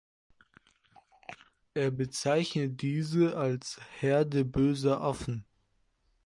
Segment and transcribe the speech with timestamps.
[1.75, 5.45] Er bezeichnet diese als „Herde böser Affen“.